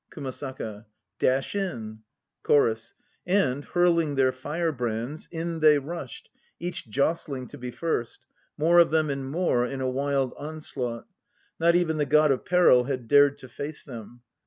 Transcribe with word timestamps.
KUMASAKA. 0.09 0.87
Dash 1.19 1.53
in! 1.53 1.99
CHORUS. 2.41 2.95
And, 3.27 3.63
hurling 3.63 4.15
their 4.15 4.31
firebrands, 4.31 5.27
In 5.29 5.59
they 5.59 5.77
rushed, 5.77 6.31
each 6.59 6.89
jostling 6.89 7.45
to 7.49 7.59
be 7.59 7.69
first, 7.69 8.25
More 8.57 8.79
of 8.79 8.89
them 8.89 9.11
and 9.11 9.29
more, 9.29 9.63
in 9.63 9.79
a 9.79 9.87
wild 9.87 10.33
onslaught. 10.37 11.05
Not 11.59 11.75
even 11.75 11.97
the 11.97 12.07
God 12.07 12.31
of 12.31 12.45
Peril 12.45 12.85
had 12.85 13.07
dared 13.07 13.37
to 13.37 13.47
face 13.47 13.83
them. 13.83 14.21